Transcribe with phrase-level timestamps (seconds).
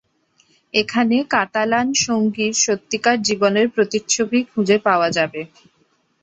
[0.73, 5.41] এখানে কাতালান সঙ্গীর সত্যিকার জীবনের প্রতিচ্ছবি খুঁজে পাওয়া যাবে।